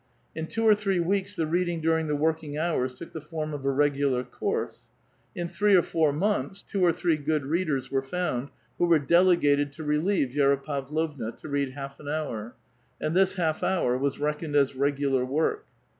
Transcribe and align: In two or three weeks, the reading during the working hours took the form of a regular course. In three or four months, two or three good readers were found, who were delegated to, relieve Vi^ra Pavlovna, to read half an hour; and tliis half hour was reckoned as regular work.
In 0.33 0.47
two 0.47 0.63
or 0.63 0.73
three 0.73 0.99
weeks, 0.99 1.35
the 1.35 1.45
reading 1.45 1.79
during 1.79 2.07
the 2.07 2.15
working 2.15 2.57
hours 2.57 2.95
took 2.95 3.13
the 3.13 3.21
form 3.21 3.53
of 3.53 3.63
a 3.63 3.69
regular 3.69 4.23
course. 4.23 4.87
In 5.35 5.47
three 5.47 5.75
or 5.75 5.83
four 5.83 6.11
months, 6.11 6.63
two 6.63 6.83
or 6.83 6.91
three 6.91 7.17
good 7.17 7.45
readers 7.45 7.91
were 7.91 8.01
found, 8.01 8.49
who 8.79 8.87
were 8.87 8.97
delegated 8.97 9.71
to, 9.73 9.83
relieve 9.83 10.29
Vi^ra 10.29 10.63
Pavlovna, 10.63 11.33
to 11.33 11.47
read 11.47 11.73
half 11.73 11.99
an 11.99 12.09
hour; 12.09 12.55
and 12.99 13.15
tliis 13.15 13.35
half 13.35 13.61
hour 13.61 13.95
was 13.95 14.19
reckoned 14.19 14.55
as 14.55 14.75
regular 14.75 15.23
work. 15.23 15.65